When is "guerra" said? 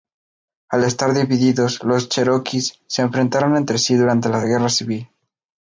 4.43-4.69